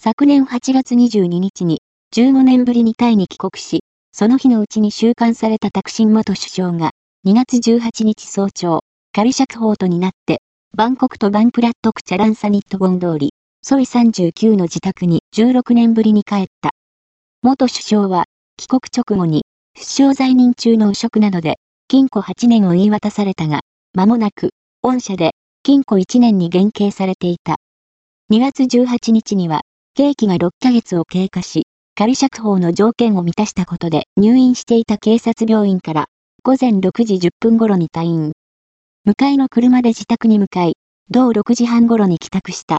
[0.00, 1.82] 昨年8月22日に
[2.14, 3.80] 15年ぶりにタイに帰国し、
[4.12, 6.92] その日のうちに収監されたタクシン元首相が
[7.26, 8.80] 2月18日早朝、
[9.12, 10.40] 仮釈放とになって、
[10.74, 16.70] バンコクとバンプラットクチャランサニットゴン通り、ソイ39の自宅に16年ぶりに帰った。
[17.42, 18.26] 元首相は、
[18.56, 21.56] 帰国直後に、首相在任中の汚職などで、
[21.88, 23.62] 禁錮8年を言い渡されたが、
[23.94, 25.32] 間もなく、御社で、
[25.64, 27.56] 禁錮1年に減刑されていた。
[28.30, 29.62] 2月18日には、
[29.98, 36.06] 刑期が6ヶ月を経過し、仮釈放の条件を満たしたことで入院していた警察病院から
[36.44, 38.30] 午前6時10分頃に退院。
[39.04, 40.74] 向かいの車で自宅に向かい、
[41.10, 42.76] 同6時半頃に帰宅した。